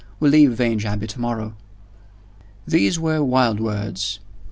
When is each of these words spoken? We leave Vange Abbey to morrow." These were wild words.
We 0.19 0.29
leave 0.31 0.53
Vange 0.53 0.83
Abbey 0.83 1.05
to 1.05 1.21
morrow." 1.21 1.53
These 2.65 2.99
were 2.99 3.23
wild 3.23 3.59
words. 3.59 4.19